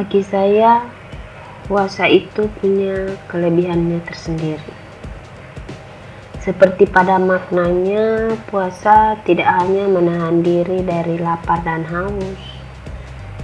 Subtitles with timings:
[0.00, 0.80] Bagi saya,
[1.68, 4.72] puasa itu punya kelebihannya tersendiri.
[6.40, 12.40] Seperti pada maknanya, puasa tidak hanya menahan diri dari lapar dan haus,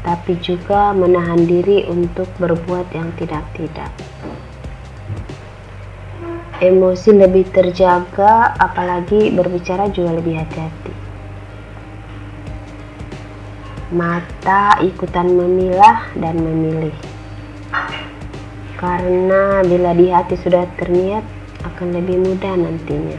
[0.01, 3.93] tapi juga menahan diri untuk berbuat yang tidak-tidak.
[6.65, 11.06] Emosi lebih terjaga, apalagi berbicara juga lebih hati-hati.
[13.87, 16.91] Mata ikutan memilah dan memilih.
[18.75, 21.23] Karena bila di hati sudah terniat
[21.63, 23.15] akan lebih mudah nantinya.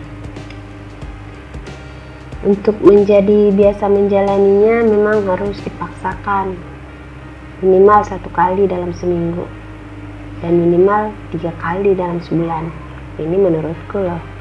[2.43, 6.59] Untuk menjadi biasa menjalaninya memang harus dipaksakan
[7.63, 9.47] minimal satu kali dalam seminggu
[10.43, 12.67] dan minimal tiga kali dalam sebulan.
[13.15, 14.36] Ini menurutku loh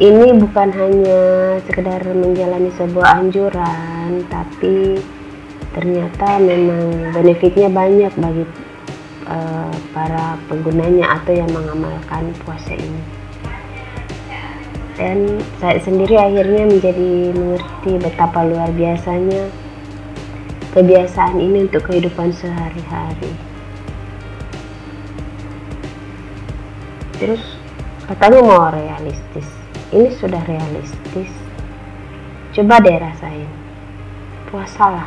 [0.00, 1.20] ini bukan hanya
[1.68, 4.96] sekedar menjalani sebuah anjuran tapi
[5.76, 8.48] ternyata memang benefitnya banyak bagi
[9.28, 13.02] uh, para penggunanya atau yang mengamalkan puasa ini.
[14.96, 19.52] Dan saya sendiri akhirnya menjadi mengerti betapa luar biasanya
[20.72, 23.36] kebiasaan ini untuk kehidupan sehari-hari.
[27.20, 27.44] Terus
[28.08, 29.59] katanya mau realistis
[29.90, 31.32] ini sudah realistis.
[32.54, 33.50] Coba deh rasain.
[34.50, 35.06] Puasalah